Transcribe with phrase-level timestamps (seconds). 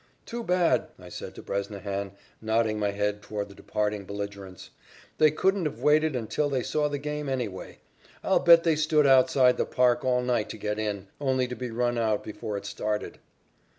[0.25, 4.71] "Too bad," I said to Bresnahan, nodding my head toward the departing belligerents,
[5.19, 7.77] "they couldn't have waited until they saw the game, anyway.
[8.23, 11.69] I'll bet they stood outside the park all night to get in, only to be
[11.69, 13.19] run out before it started."